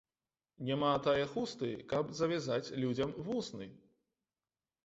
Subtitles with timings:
[0.69, 3.69] Няма тае хусты, каб завязаць людзям вусны